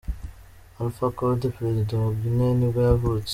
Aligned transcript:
Alpha 0.79 1.07
Condé, 1.17 1.47
perezida 1.57 1.93
wa 2.01 2.09
Guinee 2.19 2.53
nibwo 2.55 2.79
yavutse. 2.87 3.29